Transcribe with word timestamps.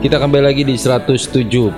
Kita 0.00 0.16
kembali 0.16 0.40
lagi 0.48 0.64
di 0.64 0.80
107.8 0.80 1.76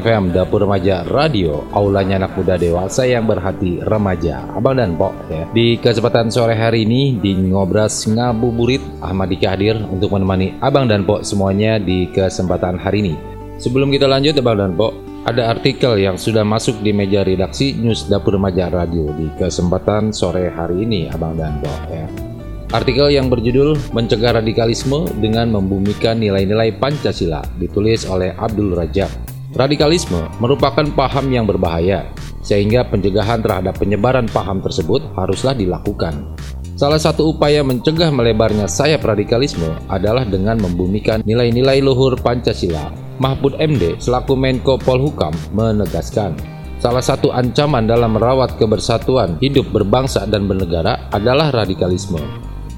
FM 0.00 0.32
Dapur 0.32 0.64
Remaja 0.64 1.04
Radio 1.04 1.68
Aulanya 1.76 2.24
anak 2.24 2.40
muda 2.40 2.56
dewasa 2.56 3.04
yang 3.04 3.28
berhati 3.28 3.84
remaja 3.84 4.48
Abang 4.56 4.80
dan 4.80 4.96
Pok 4.96 5.12
ya. 5.28 5.44
Di 5.52 5.76
kesempatan 5.76 6.32
sore 6.32 6.56
hari 6.56 6.88
ini 6.88 7.20
di 7.20 7.36
Ngobras 7.36 8.08
Ngabuburit 8.08 8.80
Ahmad 9.04 9.28
Dika 9.28 9.52
hadir 9.52 9.76
untuk 9.76 10.16
menemani 10.16 10.56
Abang 10.64 10.88
dan 10.88 11.04
Pok 11.04 11.20
semuanya 11.20 11.76
di 11.76 12.08
kesempatan 12.16 12.80
hari 12.80 13.04
ini 13.04 13.14
Sebelum 13.60 13.92
kita 13.92 14.08
lanjut 14.08 14.40
Abang 14.40 14.64
dan 14.64 14.72
Pok 14.72 14.92
ada 15.28 15.52
artikel 15.52 16.00
yang 16.00 16.16
sudah 16.16 16.48
masuk 16.48 16.80
di 16.80 16.96
meja 16.96 17.28
redaksi 17.28 17.76
News 17.76 18.08
Dapur 18.08 18.40
Remaja 18.40 18.72
Radio 18.72 19.12
di 19.12 19.28
kesempatan 19.36 20.16
sore 20.16 20.48
hari 20.48 20.88
ini 20.88 21.12
Abang 21.12 21.36
dan 21.36 21.60
Pok 21.60 21.80
ya. 21.92 22.33
Artikel 22.74 23.06
yang 23.06 23.30
berjudul 23.30 23.94
Mencegah 23.94 24.42
Radikalisme 24.42 25.06
dengan 25.22 25.46
Membumikan 25.46 26.18
Nilai-Nilai 26.18 26.74
Pancasila 26.82 27.38
ditulis 27.54 28.02
oleh 28.10 28.34
Abdul 28.34 28.74
Rajab. 28.74 29.06
Radikalisme 29.54 30.18
merupakan 30.42 30.82
paham 30.82 31.30
yang 31.30 31.46
berbahaya, 31.46 32.10
sehingga 32.42 32.82
pencegahan 32.90 33.46
terhadap 33.46 33.78
penyebaran 33.78 34.26
paham 34.26 34.58
tersebut 34.58 35.06
haruslah 35.14 35.54
dilakukan. 35.54 36.34
Salah 36.74 36.98
satu 36.98 37.30
upaya 37.30 37.62
mencegah 37.62 38.10
melebarnya 38.10 38.66
sayap 38.66 39.06
radikalisme 39.06 39.70
adalah 39.86 40.26
dengan 40.26 40.58
membumikan 40.58 41.22
nilai-nilai 41.22 41.78
luhur 41.78 42.18
Pancasila. 42.18 42.90
Mahfud 43.22 43.54
MD 43.62 44.02
selaku 44.02 44.34
Menko 44.34 44.82
Polhukam 44.82 45.30
menegaskan, 45.54 46.34
salah 46.82 47.06
satu 47.06 47.30
ancaman 47.30 47.86
dalam 47.86 48.18
merawat 48.18 48.58
kebersatuan 48.58 49.38
hidup 49.38 49.70
berbangsa 49.70 50.26
dan 50.26 50.50
bernegara 50.50 51.06
adalah 51.14 51.54
radikalisme. 51.54 52.18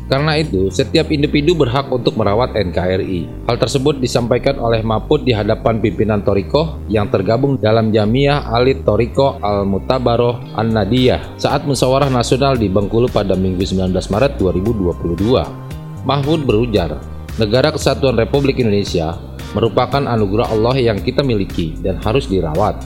Karena 0.07 0.39
itu, 0.39 0.71
setiap 0.71 1.11
individu 1.11 1.59
berhak 1.59 1.91
untuk 1.91 2.15
merawat 2.15 2.55
NKRI. 2.55 3.51
Hal 3.51 3.59
tersebut 3.59 3.99
disampaikan 3.99 4.55
oleh 4.63 4.79
Mahfud 4.79 5.27
di 5.27 5.35
hadapan 5.35 5.83
pimpinan 5.83 6.23
Toriko 6.23 6.79
yang 6.87 7.11
tergabung 7.11 7.59
dalam 7.59 7.91
Jamiah 7.91 8.47
Alit 8.55 8.87
Toriko 8.87 9.43
Al-Mutabaroh 9.43 10.55
An-Nadiyah 10.55 11.43
saat 11.43 11.67
musyawarah 11.67 12.07
nasional 12.07 12.55
di 12.55 12.71
Bengkulu 12.71 13.11
pada 13.11 13.35
Minggu 13.35 13.67
19 13.67 13.91
Maret 13.91 14.39
2022. 14.39 16.07
Mahfud 16.07 16.41
berujar, 16.47 17.03
negara 17.43 17.75
kesatuan 17.75 18.15
Republik 18.15 18.63
Indonesia 18.63 19.19
merupakan 19.59 20.07
anugerah 20.07 20.55
Allah 20.55 20.79
yang 20.79 21.03
kita 21.03 21.27
miliki 21.27 21.75
dan 21.83 21.99
harus 21.99 22.31
dirawat. 22.31 22.79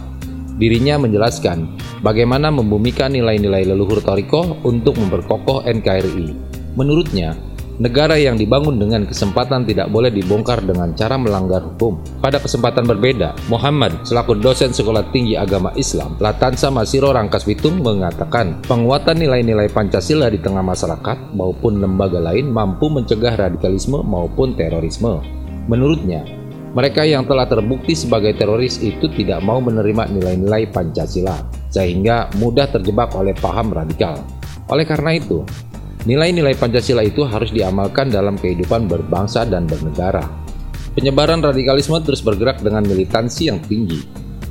Dirinya 0.57 0.97
menjelaskan 0.97 1.77
bagaimana 2.01 2.49
membumikan 2.49 3.13
nilai-nilai 3.13 3.69
leluhur 3.69 4.01
Toriko 4.01 4.57
untuk 4.65 4.97
memperkokoh 4.97 5.69
NKRI. 5.69 6.50
Menurutnya, 6.79 7.35
negara 7.81 8.21
yang 8.21 8.37
dibangun 8.37 8.77
dengan 8.77 9.09
kesempatan 9.09 9.65
tidak 9.65 9.89
boleh 9.89 10.13
dibongkar 10.13 10.61
dengan 10.61 10.93
cara 10.93 11.17
melanggar 11.17 11.65
hukum. 11.65 11.97
Pada 12.21 12.37
kesempatan 12.37 12.85
berbeda, 12.85 13.33
Muhammad 13.49 14.05
selaku 14.05 14.37
dosen 14.37 14.71
Sekolah 14.71 15.09
Tinggi 15.11 15.35
Agama 15.35 15.73
Islam, 15.81 16.15
Latansa 16.21 16.69
Masiro 16.69 17.11
Rangkas 17.11 17.49
Bitung 17.49 17.81
mengatakan 17.81 18.61
penguatan 18.69 19.17
nilai-nilai 19.17 19.73
Pancasila 19.73 20.29
di 20.29 20.39
tengah 20.39 20.61
masyarakat 20.61 21.33
maupun 21.33 21.81
lembaga 21.81 22.21
lain 22.21 22.53
mampu 22.53 22.93
mencegah 22.93 23.35
radikalisme 23.35 24.05
maupun 24.05 24.53
terorisme. 24.55 25.25
Menurutnya, 25.67 26.23
mereka 26.71 27.03
yang 27.03 27.27
telah 27.27 27.51
terbukti 27.51 27.99
sebagai 27.99 28.37
teroris 28.39 28.79
itu 28.79 29.11
tidak 29.11 29.43
mau 29.43 29.59
menerima 29.59 30.07
nilai-nilai 30.07 30.71
Pancasila, 30.71 31.43
sehingga 31.67 32.31
mudah 32.39 32.71
terjebak 32.71 33.11
oleh 33.19 33.35
paham 33.35 33.75
radikal. 33.75 34.23
Oleh 34.71 34.87
karena 34.87 35.19
itu, 35.19 35.43
nilai-nilai 36.05 36.57
Pancasila 36.57 37.05
itu 37.05 37.27
harus 37.27 37.53
diamalkan 37.53 38.09
dalam 38.09 38.37
kehidupan 38.39 38.89
berbangsa 38.89 39.45
dan 39.45 39.69
bernegara. 39.69 40.25
Penyebaran 40.97 41.41
radikalisme 41.41 41.97
terus 42.03 42.21
bergerak 42.21 42.61
dengan 42.61 42.83
militansi 42.83 43.49
yang 43.49 43.63
tinggi. 43.63 44.03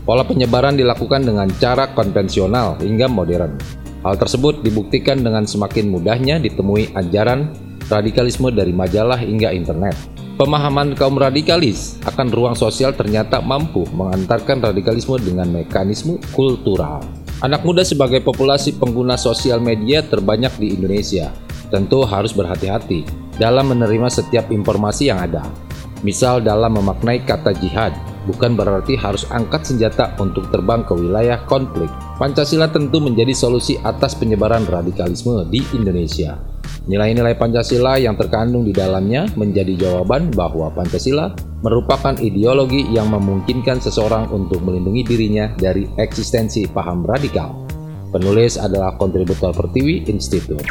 Pola 0.08 0.26
penyebaran 0.26 0.80
dilakukan 0.80 1.22
dengan 1.22 1.52
cara 1.62 1.92
konvensional 1.94 2.80
hingga 2.82 3.06
modern. 3.12 3.60
Hal 4.02 4.16
tersebut 4.16 4.64
dibuktikan 4.64 5.20
dengan 5.20 5.44
semakin 5.44 5.92
mudahnya 5.92 6.40
ditemui 6.40 6.96
ajaran 6.96 7.52
radikalisme 7.92 8.48
dari 8.56 8.72
majalah 8.72 9.20
hingga 9.20 9.52
internet. 9.52 9.94
Pemahaman 10.40 10.96
kaum 10.96 11.20
radikalis 11.20 12.00
akan 12.08 12.32
ruang 12.32 12.56
sosial 12.56 12.96
ternyata 12.96 13.44
mampu 13.44 13.84
mengantarkan 13.92 14.72
radikalisme 14.72 15.20
dengan 15.20 15.52
mekanisme 15.52 16.16
kultural. 16.32 17.19
Anak 17.40 17.64
muda 17.64 17.88
sebagai 17.88 18.20
populasi 18.20 18.76
pengguna 18.76 19.16
sosial 19.16 19.64
media 19.64 20.04
terbanyak 20.04 20.52
di 20.60 20.76
Indonesia 20.76 21.32
tentu 21.72 22.04
harus 22.04 22.36
berhati-hati 22.36 23.08
dalam 23.40 23.72
menerima 23.72 24.12
setiap 24.12 24.52
informasi 24.52 25.08
yang 25.08 25.24
ada. 25.24 25.48
Misal 26.04 26.44
dalam 26.44 26.76
memaknai 26.76 27.24
kata 27.24 27.56
jihad, 27.56 27.96
bukan 28.28 28.60
berarti 28.60 29.00
harus 29.00 29.24
angkat 29.32 29.64
senjata 29.64 30.20
untuk 30.20 30.52
terbang 30.52 30.84
ke 30.84 30.92
wilayah 30.92 31.40
konflik. 31.48 31.88
Pancasila 32.20 32.68
tentu 32.68 33.00
menjadi 33.00 33.32
solusi 33.32 33.80
atas 33.88 34.20
penyebaran 34.20 34.68
radikalisme 34.68 35.48
di 35.48 35.64
Indonesia. 35.72 36.59
Nilai-nilai 36.90 37.38
Pancasila 37.38 38.02
yang 38.02 38.18
terkandung 38.18 38.66
di 38.66 38.74
dalamnya 38.74 39.30
menjadi 39.38 39.78
jawaban 39.78 40.34
bahwa 40.34 40.74
Pancasila 40.74 41.30
merupakan 41.62 42.18
ideologi 42.18 42.82
yang 42.90 43.14
memungkinkan 43.14 43.78
seseorang 43.78 44.26
untuk 44.34 44.66
melindungi 44.66 45.06
dirinya 45.06 45.54
dari 45.54 45.86
eksistensi 46.02 46.66
paham 46.66 47.06
radikal. 47.06 47.54
Penulis 48.10 48.58
adalah 48.58 48.98
kontributor 48.98 49.54
Pertiwi 49.54 50.10
Institute. 50.10 50.66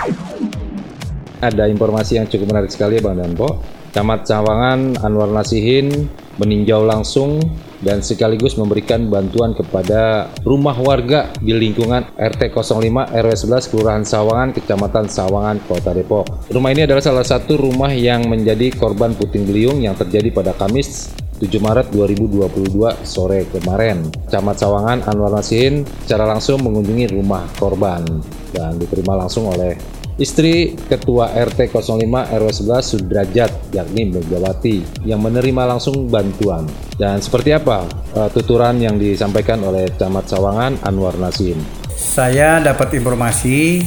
Ada 1.38 1.70
informasi 1.70 2.18
yang 2.18 2.26
cukup 2.26 2.50
menarik 2.50 2.74
sekali 2.74 2.98
Bang 2.98 3.22
Danpo. 3.22 3.62
Camat 3.94 4.26
Sawangan 4.26 4.98
Anwar 5.06 5.30
Nasihin 5.30 6.10
meninjau 6.38 6.86
langsung 6.86 7.42
dan 7.78 8.02
sekaligus 8.02 8.58
memberikan 8.58 9.06
bantuan 9.06 9.54
kepada 9.54 10.30
rumah 10.42 10.74
warga 10.74 11.30
di 11.38 11.54
lingkungan 11.54 12.14
RT 12.18 12.50
05 12.50 13.14
RW 13.14 13.32
11 13.34 13.70
Kelurahan 13.70 14.04
Sawangan, 14.06 14.50
Kecamatan 14.54 15.06
Sawangan, 15.06 15.56
Kota 15.66 15.94
Depok. 15.94 16.50
Rumah 16.50 16.70
ini 16.74 16.86
adalah 16.86 17.02
salah 17.02 17.26
satu 17.26 17.54
rumah 17.54 17.90
yang 17.94 18.26
menjadi 18.26 18.74
korban 18.74 19.14
puting 19.14 19.46
beliung 19.46 19.78
yang 19.82 19.94
terjadi 19.94 20.30
pada 20.34 20.54
Kamis 20.54 21.14
7 21.38 21.46
Maret 21.62 21.94
2022 21.94 23.06
sore 23.06 23.46
kemarin. 23.54 24.10
Camat 24.26 24.58
Sawangan 24.58 25.06
Anwar 25.06 25.30
Nasihin 25.30 25.86
secara 26.02 26.26
langsung 26.26 26.58
mengunjungi 26.66 27.14
rumah 27.14 27.46
korban 27.62 28.02
dan 28.50 28.74
diterima 28.74 29.14
langsung 29.14 29.46
oleh 29.46 29.97
Istri 30.18 30.74
Ketua 30.90 31.30
RT 31.30 31.70
05 31.70 32.02
RW 32.10 32.50
11 32.50 32.82
Sudrajat 32.82 33.70
yakni 33.70 34.10
Megawati 34.10 35.06
yang 35.06 35.22
menerima 35.22 35.70
langsung 35.70 36.10
bantuan. 36.10 36.66
Dan 36.98 37.22
seperti 37.22 37.54
apa 37.54 37.86
uh, 38.18 38.26
tuturan 38.26 38.82
yang 38.82 38.98
disampaikan 38.98 39.62
oleh 39.62 39.86
Camat 39.94 40.26
Sawangan 40.26 40.82
Anwar 40.82 41.14
Nasim? 41.22 41.54
Saya 41.94 42.58
dapat 42.58 42.98
informasi 42.98 43.78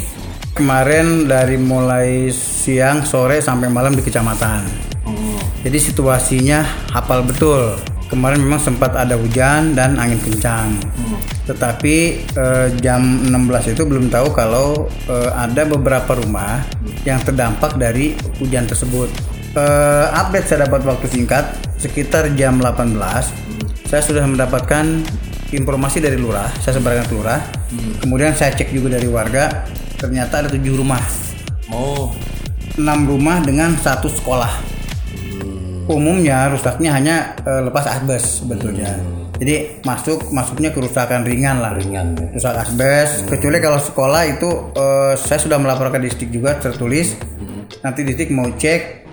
kemarin 0.55 1.27
dari 1.27 1.59
mulai 1.59 2.31
siang, 2.31 3.03
sore 3.03 3.43
sampai 3.43 3.67
malam 3.67 3.91
di 3.91 3.99
kecamatan. 3.99 4.63
Jadi 5.67 5.77
situasinya 5.83 6.63
hafal 6.95 7.27
betul. 7.27 7.75
Kemarin 8.11 8.43
memang 8.43 8.59
sempat 8.59 8.91
ada 8.91 9.15
hujan 9.15 9.71
dan 9.71 9.95
angin 9.95 10.19
kencang. 10.19 10.75
Tetapi 11.47 11.95
eh, 12.27 12.67
jam 12.83 13.23
16 13.23 13.71
itu 13.71 13.87
belum 13.87 14.11
tahu 14.11 14.35
kalau 14.35 14.91
eh, 15.07 15.31
ada 15.31 15.63
beberapa 15.63 16.19
rumah 16.19 16.59
yang 17.07 17.23
terdampak 17.23 17.79
dari 17.79 18.11
hujan 18.43 18.67
tersebut. 18.67 19.07
Eh, 19.55 20.05
update 20.11 20.43
saya 20.43 20.67
dapat 20.67 20.83
waktu 20.83 21.07
singkat 21.07 21.55
sekitar 21.79 22.35
jam 22.35 22.59
18. 22.59 22.99
Saya 23.87 24.03
sudah 24.03 24.27
mendapatkan 24.27 25.07
informasi 25.55 26.03
dari 26.03 26.19
lurah. 26.19 26.51
Saya 26.59 26.83
sebarkan 26.83 27.07
ke 27.07 27.15
lurah. 27.15 27.39
Kemudian 28.03 28.35
saya 28.35 28.51
cek 28.51 28.75
juga 28.75 28.99
dari 28.99 29.07
warga. 29.07 29.63
Ternyata 29.95 30.43
ada 30.43 30.49
tujuh 30.51 30.75
rumah. 30.75 30.99
Oh, 31.71 32.11
enam 32.75 33.07
rumah 33.07 33.39
dengan 33.39 33.75
satu 33.79 34.11
sekolah. 34.11 34.70
Umumnya 35.89 36.49
rusaknya 36.51 36.93
hanya 36.93 37.15
eh, 37.41 37.61
lepas 37.65 37.85
asbes 37.87 38.43
sebetulnya. 38.43 38.97
Jadi 39.41 39.81
masuk 39.81 40.29
masuknya 40.29 40.69
kerusakan 40.69 41.25
ringan 41.25 41.61
lah. 41.61 41.73
ringan 41.73 42.13
ya. 42.13 42.27
Rusak 42.37 42.53
asbes. 42.61 43.25
Kecuali 43.25 43.57
kalau 43.57 43.79
sekolah 43.81 44.21
itu 44.29 44.49
eh, 44.77 45.13
saya 45.17 45.39
sudah 45.41 45.57
melaporkan 45.57 46.01
distrik 46.01 46.29
juga 46.29 46.57
tertulis. 46.57 47.17
Nanti 47.81 48.05
distrik 48.05 48.29
mau 48.29 48.45
cek 48.45 49.09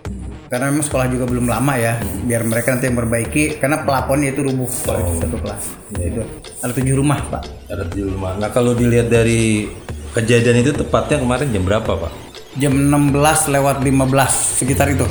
karena 0.49 0.73
memang 0.73 0.85
sekolah 0.85 1.07
juga 1.09 1.25
belum 1.29 1.49
lama 1.49 1.75
ya. 1.81 2.01
Biar 2.25 2.45
mereka 2.45 2.77
nanti 2.77 2.89
yang 2.89 2.97
memperbaiki 3.01 3.61
karena 3.61 3.85
pelaponnya 3.85 4.33
itu 4.33 4.45
rubuh 4.45 4.69
kalau 4.85 5.01
itu 5.05 5.13
satu 5.25 5.37
kelas. 5.41 5.65
Itu 5.97 6.21
ada 6.61 6.73
tujuh 6.73 6.95
rumah 6.97 7.19
pak. 7.33 7.43
Ada 7.73 7.85
di 7.89 8.01
rumah. 8.05 8.37
Nah 8.37 8.49
kalau 8.53 8.77
dilihat 8.77 9.09
dari 9.09 9.69
kejadian 10.13 10.61
itu 10.61 10.73
tepatnya 10.73 11.21
kemarin 11.21 11.53
jam 11.53 11.65
berapa 11.65 11.93
Pak? 11.95 12.29
jam 12.59 12.75
16 12.75 13.55
lewat 13.55 13.87
15 13.87 14.59
sekitar 14.59 14.91
itu 14.91 15.07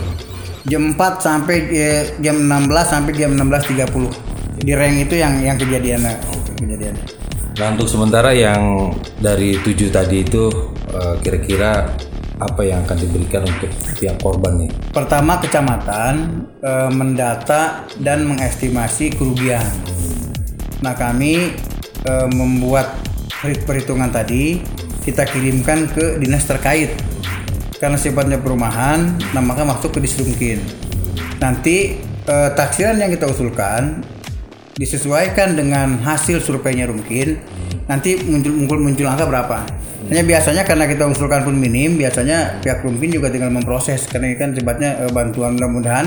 jam 0.67 0.93
4 0.93 0.99
sampai 1.23 1.57
eh, 1.71 2.03
jam 2.19 2.35
16 2.43 2.67
sampai 2.83 3.11
jam 3.15 3.31
16.30 3.33 4.61
di 4.67 4.73
rank 4.75 4.95
itu 5.07 5.15
yang 5.15 5.33
yang 5.39 5.55
kejadian 5.55 6.03
kejadian 6.59 6.95
Nah 7.57 7.73
untuk 7.73 7.89
sementara 7.89 8.37
yang 8.37 8.93
dari 9.17 9.57
tujuh 9.57 9.89
tadi 9.89 10.21
itu 10.21 10.45
eh, 10.93 11.15
kira-kira 11.25 11.89
apa 12.37 12.61
yang 12.61 12.85
akan 12.85 12.97
diberikan 13.01 13.41
untuk 13.49 13.65
pihak 13.97 14.21
korban 14.21 14.61
nih? 14.61 14.69
Pertama 14.93 15.41
kecamatan 15.41 16.45
eh, 16.61 16.89
mendata 16.93 17.89
dan 17.97 18.29
mengestimasi 18.29 19.17
kerugian. 19.17 19.65
Nah 20.85 20.93
kami 20.93 21.57
eh, 22.05 22.27
membuat 22.29 22.93
per- 23.41 23.65
perhitungan 23.65 24.13
tadi 24.13 24.61
kita 25.01 25.25
kirimkan 25.25 25.89
ke 25.89 26.21
dinas 26.21 26.45
terkait 26.45 26.93
karena 27.77 27.97
sifatnya 27.97 28.41
perumahan, 28.41 29.17
nah 29.33 29.41
maka 29.41 29.61
masuk 29.61 29.97
ke 29.97 29.99
disrumkin. 30.01 30.61
Nanti 31.37 32.01
eh, 32.25 32.49
taksiran 32.57 32.97
yang 32.97 33.13
kita 33.13 33.29
usulkan 33.29 34.01
disesuaikan 34.77 35.57
dengan 35.57 35.97
hasil 36.01 36.41
surveinya 36.41 36.85
Rumkin. 36.89 37.37
Nanti 37.89 38.19
muncul 38.25 38.53
muncul, 38.53 38.77
muncul 38.81 39.07
angka 39.09 39.25
berapa? 39.25 39.57
Hanya 40.07 40.23
biasanya 40.23 40.63
karena 40.63 40.85
kita 40.85 41.09
usulkan 41.09 41.41
pun 41.43 41.57
minim 41.57 41.97
biasanya 41.97 42.61
pihak 42.61 42.85
Rumkin 42.85 43.09
juga 43.17 43.33
tinggal 43.33 43.49
memproses. 43.49 44.05
Karena 44.05 44.33
ini 44.33 44.37
kan 44.37 44.53
sifatnya 44.53 45.05
eh, 45.05 45.11
bantuan 45.13 45.57
mudah-mudahan 45.57 46.05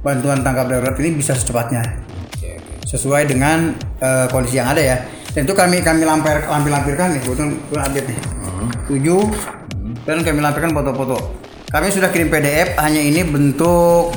bantuan 0.00 0.40
tangkap 0.44 0.70
darurat 0.70 0.96
ini 1.00 1.16
bisa 1.16 1.36
secepatnya. 1.36 1.84
Sesuai 2.88 3.28
dengan 3.28 3.76
eh, 4.00 4.26
kondisi 4.32 4.60
yang 4.60 4.72
ada 4.72 4.80
ya. 4.80 4.96
Dan 5.32 5.44
itu 5.44 5.52
kami 5.52 5.84
kami 5.84 6.08
lampir 6.08 6.40
lampir 6.48 6.72
lampirkan 6.72 7.12
nih 7.16 7.20
kebetulan 7.20 7.50
kebetulan 7.52 7.84
update 7.92 8.08
nih. 8.08 8.18
Tujuh 8.88 9.20
dan 10.08 10.24
kami 10.24 10.40
lampirkan 10.40 10.72
foto-foto 10.72 11.20
kami 11.68 11.92
sudah 11.92 12.08
kirim 12.08 12.32
PDF 12.32 12.80
hanya 12.80 13.04
ini 13.04 13.28
bentuk 13.28 14.16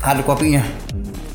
hard 0.00 0.24
copy-nya 0.24 0.64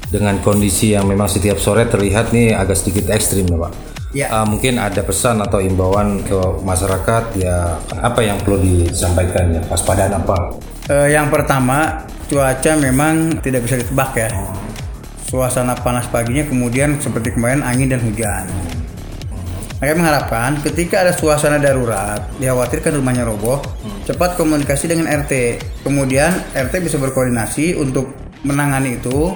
Dengan 0.10 0.42
kondisi 0.42 0.98
yang 0.98 1.06
memang 1.06 1.30
setiap 1.30 1.62
sore 1.62 1.86
terlihat 1.86 2.34
nih 2.36 2.52
agak 2.52 2.76
sedikit 2.76 3.16
ekstrim 3.16 3.48
ya 3.48 3.56
Pak. 3.56 3.72
Ya. 4.12 4.28
Ah, 4.28 4.44
mungkin 4.44 4.76
ada 4.76 5.00
pesan 5.08 5.40
atau 5.40 5.64
imbauan 5.64 6.20
ke 6.28 6.36
masyarakat 6.68 7.40
ya 7.40 7.80
apa 7.96 8.20
yang 8.20 8.36
perlu 8.44 8.60
disampaikan 8.60 9.56
ya 9.56 9.64
waspadaan 9.72 10.20
apa? 10.20 10.60
Eh, 10.92 11.16
yang 11.16 11.32
pertama, 11.32 12.04
cuaca 12.28 12.76
memang 12.76 13.40
tidak 13.40 13.64
bisa 13.64 13.80
ditebak 13.80 14.12
ya. 14.20 14.28
Suasana 15.32 15.80
panas 15.80 16.12
paginya 16.12 16.44
kemudian 16.44 17.00
seperti 17.00 17.32
kemarin 17.32 17.64
angin 17.64 17.88
dan 17.88 18.04
hujan. 18.04 18.52
Kami 19.82 19.98
mengharapkan 19.98 20.62
ketika 20.62 21.02
ada 21.02 21.10
suasana 21.10 21.58
darurat, 21.58 22.22
dikhawatirkan 22.38 23.02
rumahnya 23.02 23.26
roboh, 23.26 23.66
cepat 24.06 24.38
komunikasi 24.38 24.94
dengan 24.94 25.10
RT. 25.10 25.58
Kemudian 25.82 26.54
RT 26.54 26.86
bisa 26.86 27.02
berkoordinasi 27.02 27.82
untuk 27.82 28.14
menangani 28.46 29.02
itu 29.02 29.34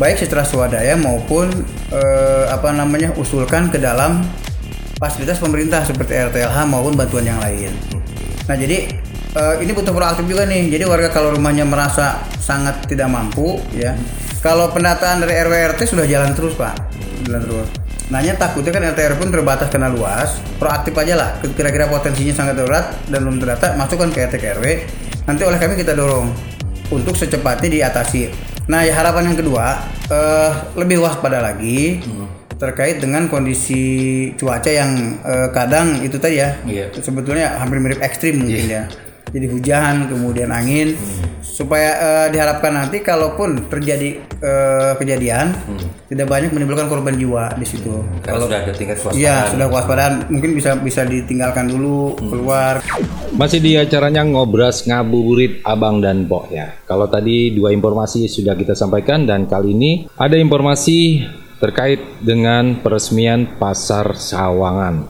baik 0.00 0.16
secara 0.16 0.48
swadaya 0.48 0.96
maupun 0.96 1.52
eh, 1.92 2.44
apa 2.48 2.72
namanya 2.72 3.12
usulkan 3.20 3.68
ke 3.68 3.76
dalam 3.76 4.24
fasilitas 4.96 5.36
pemerintah 5.44 5.84
seperti 5.84 6.24
RTLH 6.24 6.56
maupun 6.64 6.96
bantuan 6.96 7.28
yang 7.28 7.40
lain. 7.44 7.68
Nah 8.48 8.56
jadi 8.56 8.88
eh, 9.36 9.54
ini 9.60 9.76
butuh 9.76 9.92
proaktif 9.92 10.24
juga 10.24 10.48
nih. 10.48 10.72
Jadi 10.72 10.88
warga 10.88 11.12
kalau 11.12 11.36
rumahnya 11.36 11.68
merasa 11.68 12.24
sangat 12.40 12.88
tidak 12.88 13.12
mampu 13.12 13.60
ya, 13.76 13.92
kalau 14.40 14.72
pendataan 14.72 15.20
dari 15.20 15.36
RW 15.36 15.76
RT 15.76 15.84
sudah 15.84 16.08
jalan 16.08 16.32
terus 16.32 16.56
pak, 16.56 16.72
jalan 17.28 17.44
terus. 17.44 17.85
Nanya 18.06 18.38
takutnya 18.38 18.70
kan 18.70 18.86
RT 18.86 18.98
RW 19.02 19.16
pun 19.18 19.30
terbatas 19.34 19.66
karena 19.66 19.90
luas, 19.90 20.38
proaktif 20.62 20.94
aja 20.94 21.18
lah. 21.18 21.30
Kira-kira 21.42 21.90
potensinya 21.90 22.30
sangat 22.30 22.54
darurat 22.54 22.94
dan 23.10 23.26
belum 23.26 23.42
terdata, 23.42 23.74
masukkan 23.74 24.14
ke 24.14 24.30
RT 24.30 24.34
RW. 24.58 24.64
Nanti 25.26 25.42
oleh 25.42 25.58
kami 25.58 25.74
kita 25.74 25.90
dorong 25.90 26.30
untuk 26.94 27.18
secepatnya 27.18 27.66
diatasi. 27.66 28.30
Nah, 28.70 28.86
ya 28.86 28.94
harapan 28.94 29.34
yang 29.34 29.38
kedua 29.42 29.78
eh, 30.06 30.50
lebih 30.78 31.02
waspada 31.02 31.42
lagi 31.42 31.98
terkait 32.56 33.02
dengan 33.02 33.26
kondisi 33.26 33.82
cuaca 34.38 34.70
yang 34.70 35.18
eh, 35.26 35.48
kadang 35.50 35.98
itu 36.00 36.16
tadi 36.16 36.38
ya 36.40 36.54
Iya. 36.62 36.88
sebetulnya 36.98 37.58
hampir 37.58 37.82
mirip 37.82 37.98
ekstrim 37.98 38.38
mungkin 38.38 38.66
ya. 38.70 38.82
Jadi 39.26 39.46
hujan 39.50 40.06
kemudian 40.06 40.54
angin 40.54 40.94
supaya 41.46 41.90
eh, 41.96 42.26
diharapkan 42.34 42.74
nanti 42.74 43.00
kalaupun 43.00 43.70
terjadi 43.70 44.18
eh, 44.42 44.92
kejadian 44.98 45.54
tidak 46.10 46.26
banyak 46.26 46.50
menimbulkan 46.50 46.90
korban 46.90 47.14
jiwa 47.14 47.54
di 47.54 47.66
situ. 47.66 48.02
Kalau 48.26 48.50
sudah 48.50 48.66
ada 48.66 48.72
tingkat 48.74 48.98
waspadaan. 48.98 49.22
Iya 49.22 49.36
sudah 49.54 49.66
kewaspadaan 49.70 50.14
mungkin 50.28 50.50
bisa 50.58 50.74
bisa 50.76 51.06
ditinggalkan 51.06 51.70
dulu 51.70 52.18
keluar 52.18 52.82
Masih 53.32 53.62
di 53.62 53.78
acaranya 53.78 54.26
ngobras 54.26 54.84
ngabuburit 54.84 55.62
abang 55.62 56.02
dan 56.02 56.26
pok 56.26 56.50
ya. 56.50 56.74
Kalau 56.84 57.06
tadi 57.06 57.54
dua 57.54 57.70
informasi 57.70 58.26
sudah 58.26 58.58
kita 58.58 58.74
sampaikan 58.74 59.24
dan 59.24 59.46
kali 59.46 59.72
ini 59.72 59.90
ada 60.18 60.34
informasi 60.34 61.22
terkait 61.56 62.00
dengan 62.20 62.76
peresmian 62.84 63.48
Pasar 63.56 64.12
Sawangan. 64.12 65.08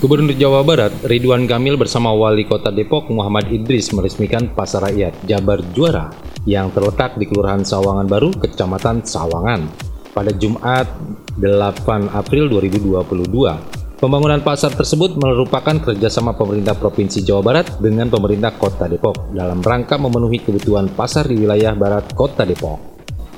Gubernur 0.00 0.32
Jawa 0.32 0.64
Barat 0.64 0.92
Ridwan 1.04 1.44
Kamil 1.44 1.76
bersama 1.76 2.12
Wali 2.16 2.48
Kota 2.48 2.72
Depok 2.72 3.12
Muhammad 3.12 3.52
Idris 3.52 3.92
meresmikan 3.92 4.48
Pasar 4.48 4.88
Rakyat 4.88 5.28
Jabar 5.28 5.60
Juara 5.76 6.08
yang 6.48 6.72
terletak 6.72 7.20
di 7.20 7.28
Kelurahan 7.28 7.66
Sawangan 7.66 8.08
Baru, 8.08 8.32
Kecamatan 8.32 9.04
Sawangan 9.04 9.68
pada 10.16 10.32
Jumat 10.32 10.88
8 11.36 12.16
April 12.16 12.48
2022. 12.48 13.76
Pembangunan 13.96 14.44
pasar 14.44 14.76
tersebut 14.76 15.16
merupakan 15.16 15.72
kerjasama 15.72 16.36
pemerintah 16.36 16.76
Provinsi 16.76 17.24
Jawa 17.24 17.40
Barat 17.40 17.80
dengan 17.80 18.12
pemerintah 18.12 18.52
Kota 18.52 18.88
Depok 18.88 19.32
dalam 19.32 19.64
rangka 19.64 19.96
memenuhi 19.96 20.44
kebutuhan 20.44 20.92
pasar 20.92 21.28
di 21.28 21.36
wilayah 21.36 21.72
barat 21.72 22.12
Kota 22.12 22.44
Depok. 22.44 22.95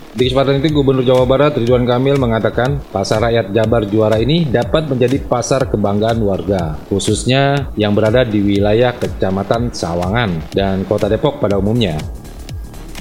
Di 0.08 0.24
kesempatan 0.24 0.64
itu 0.64 0.72
Gubernur 0.72 1.04
Jawa 1.04 1.28
Barat 1.28 1.52
Ridwan 1.60 1.84
Kamil 1.84 2.16
mengatakan 2.16 2.80
pasar 2.88 3.28
rakyat 3.28 3.52
Jabar 3.52 3.84
Juara 3.84 4.16
ini 4.16 4.48
dapat 4.48 4.88
menjadi 4.88 5.20
pasar 5.20 5.68
kebanggaan 5.68 6.24
warga, 6.24 6.80
khususnya 6.88 7.68
yang 7.76 7.92
berada 7.92 8.24
di 8.24 8.40
wilayah 8.40 8.96
Kecamatan 8.96 9.68
Sawangan 9.68 10.48
dan 10.56 10.88
Kota 10.88 11.12
Depok 11.12 11.44
pada 11.44 11.60
umumnya. 11.60 12.00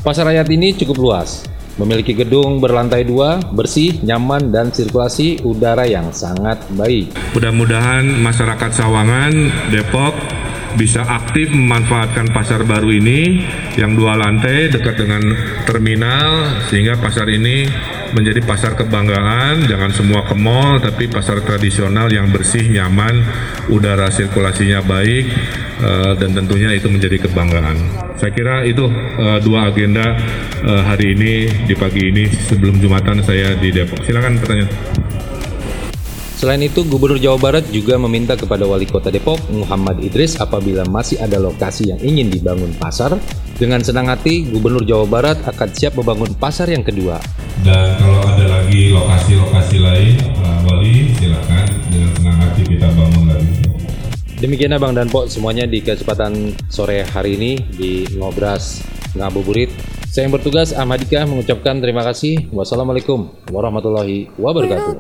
Pasar 0.04 0.28
rakyat 0.28 0.48
ini 0.52 0.76
cukup 0.76 1.00
luas, 1.00 1.48
memiliki 1.80 2.12
gedung 2.12 2.60
berlantai 2.60 3.08
dua, 3.08 3.40
bersih, 3.56 4.04
nyaman, 4.04 4.52
dan 4.52 4.76
sirkulasi 4.76 5.48
udara 5.48 5.88
yang 5.88 6.12
sangat 6.12 6.60
baik. 6.76 7.16
Mudah-mudahan 7.32 8.04
masyarakat 8.20 8.72
Sawangan, 8.76 9.32
Depok 9.72 10.12
bisa 10.78 11.02
aktif 11.02 11.50
memanfaatkan 11.50 12.30
pasar 12.30 12.62
baru 12.64 12.94
ini 12.94 13.42
yang 13.76 13.98
dua 13.98 14.14
lantai 14.14 14.70
dekat 14.70 15.02
dengan 15.02 15.26
terminal 15.66 16.62
sehingga 16.70 17.02
pasar 17.02 17.26
ini 17.34 17.66
menjadi 18.14 18.40
pasar 18.46 18.78
kebanggaan. 18.78 19.66
Jangan 19.66 19.92
semua 19.92 20.24
ke 20.24 20.38
mall 20.38 20.78
tapi 20.80 21.10
pasar 21.10 21.42
tradisional 21.42 22.08
yang 22.14 22.30
bersih 22.30 22.70
nyaman 22.70 23.26
udara 23.74 24.08
sirkulasinya 24.14 24.86
baik 24.86 25.26
eh, 25.82 26.14
dan 26.16 26.30
tentunya 26.38 26.72
itu 26.72 26.88
menjadi 26.88 27.26
kebanggaan. 27.28 27.78
Saya 28.22 28.32
kira 28.32 28.64
itu 28.64 28.86
eh, 29.18 29.40
dua 29.42 29.74
agenda 29.74 30.14
eh, 30.62 30.82
hari 30.86 31.18
ini 31.18 31.34
di 31.66 31.74
pagi 31.74 32.14
ini 32.14 32.30
sebelum 32.30 32.78
Jumatan 32.78 33.26
saya 33.26 33.58
di 33.58 33.74
Depok. 33.74 34.06
Silakan 34.06 34.38
pertanyaan 34.40 34.72
Selain 36.38 36.62
itu, 36.62 36.86
Gubernur 36.86 37.18
Jawa 37.18 37.42
Barat 37.42 37.66
juga 37.74 37.98
meminta 37.98 38.38
kepada 38.38 38.62
Wali 38.62 38.86
Kota 38.86 39.10
Depok, 39.10 39.42
Muhammad 39.50 39.98
Idris, 40.06 40.38
apabila 40.38 40.86
masih 40.86 41.18
ada 41.18 41.42
lokasi 41.42 41.90
yang 41.90 41.98
ingin 41.98 42.30
dibangun 42.30 42.70
pasar, 42.78 43.18
dengan 43.58 43.82
senang 43.82 44.06
hati 44.06 44.46
Gubernur 44.46 44.86
Jawa 44.86 45.10
Barat 45.10 45.42
akan 45.42 45.70
siap 45.74 45.98
membangun 45.98 46.38
pasar 46.38 46.70
yang 46.70 46.86
kedua. 46.86 47.18
Dan 47.66 47.98
kalau 47.98 48.22
ada 48.22 48.46
lagi 48.54 48.94
lokasi-lokasi 48.94 49.78
lain, 49.82 50.14
Pak 50.38 50.58
Wali 50.70 51.10
silakan 51.18 51.66
dengan 51.90 52.12
senang 52.14 52.38
hati 52.38 52.62
kita 52.70 52.88
bangun 52.94 53.24
lagi. 53.34 53.54
Demikian 54.38 54.78
Abang 54.78 54.94
dan 54.94 55.10
Pok 55.10 55.34
semuanya 55.34 55.66
di 55.66 55.82
kesempatan 55.82 56.54
sore 56.70 57.02
hari 57.02 57.34
ini 57.34 57.58
di 57.74 58.06
Ngobras 58.14 58.86
Ngabuburit. 59.18 59.97
Saya 60.08 60.26
yang 60.26 60.34
bertugas 60.34 60.74
Ahmadika 60.74 61.28
mengucapkan 61.28 61.78
terima 61.78 62.02
kasih. 62.02 62.50
Wassalamualaikum 62.50 63.30
warahmatullahi 63.54 64.32
wabarakatuh. 64.40 64.98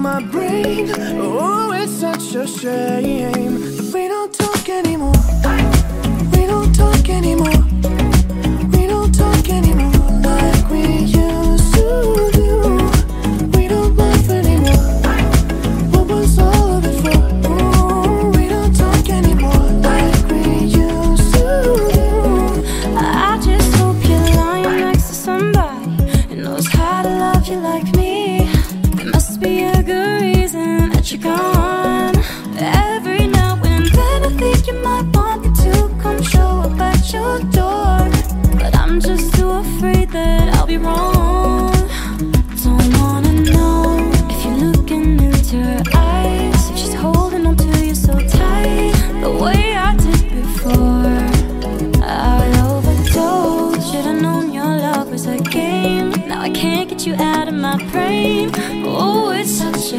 my 0.00 0.22
brain. 0.22 0.90
Oh, 0.98 1.72
it's 1.72 1.92
such 1.92 2.34
a 2.34 2.46
shame 2.46 3.60
That 3.76 3.90
we 3.92 4.08
don't 4.08 4.32
talk 4.32 4.68
anymore. 4.68 5.12
We 6.32 6.46
don't 6.46 6.74
talk 6.74 7.08
anymore. 7.10 7.59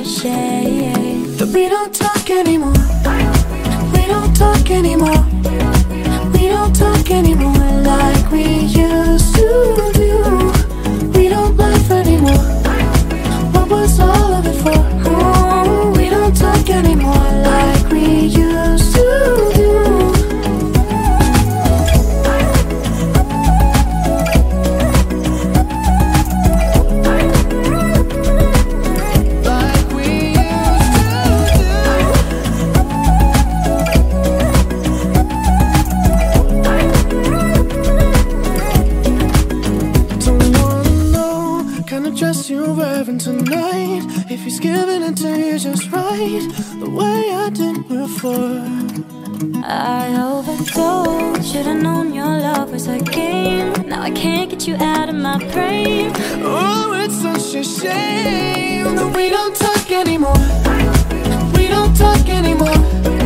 shade. 0.03 1.41
We 1.53 1.70
don't 1.70 1.93
talk 1.93 2.29
anymore. 2.29 2.74
We 3.93 4.08
don't 4.08 4.34
talk 4.36 4.70
anymore. 4.72 5.31
you're 42.32 42.74
having 42.76 43.18
tonight. 43.18 44.04
If 44.32 44.44
he's 44.44 44.60
giving 44.60 45.04
it 45.04 45.18
to 45.18 45.38
you 45.38 45.60
just 45.60 45.92
right, 45.92 46.48
the 46.80 46.90
way 46.90 47.30
I 47.30 47.50
did 47.50 47.86
before. 47.90 48.64
I 49.66 50.16
overdosed. 50.16 51.52
Should've 51.52 51.82
known 51.84 52.14
your 52.14 52.40
love 52.48 52.72
was 52.72 52.88
a 52.88 53.00
game. 53.00 53.74
Now 53.86 54.02
I 54.02 54.12
can't 54.12 54.50
get 54.50 54.66
you 54.66 54.76
out 54.76 55.10
of 55.10 55.16
my 55.16 55.40
brain. 55.52 56.14
Oh, 56.42 56.94
it's 57.04 57.16
such 57.16 57.54
a 57.56 57.64
shame 57.66 58.96
that 58.96 59.14
we 59.14 59.30
don't 59.30 59.54
talk 59.54 59.92
anymore. 59.92 60.42
We 61.58 61.68
don't 61.68 61.94
talk 61.98 62.30
anymore. 62.30 63.21